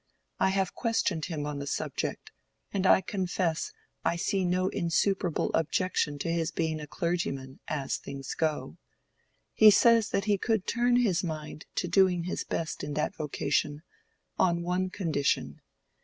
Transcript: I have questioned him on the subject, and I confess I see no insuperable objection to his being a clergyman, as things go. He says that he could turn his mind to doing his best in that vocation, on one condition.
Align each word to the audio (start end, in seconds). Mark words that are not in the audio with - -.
I 0.39 0.49
have 0.49 0.73
questioned 0.73 1.25
him 1.25 1.45
on 1.45 1.59
the 1.59 1.67
subject, 1.67 2.31
and 2.71 2.87
I 2.87 3.01
confess 3.01 3.71
I 4.03 4.15
see 4.15 4.45
no 4.45 4.67
insuperable 4.69 5.51
objection 5.53 6.17
to 6.21 6.31
his 6.31 6.49
being 6.49 6.79
a 6.79 6.87
clergyman, 6.87 7.59
as 7.67 7.97
things 7.97 8.33
go. 8.33 8.77
He 9.53 9.69
says 9.69 10.09
that 10.09 10.25
he 10.25 10.39
could 10.39 10.65
turn 10.65 10.95
his 10.95 11.23
mind 11.23 11.67
to 11.75 11.87
doing 11.87 12.23
his 12.23 12.43
best 12.43 12.83
in 12.83 12.95
that 12.95 13.15
vocation, 13.15 13.83
on 14.39 14.63
one 14.63 14.89
condition. 14.89 15.61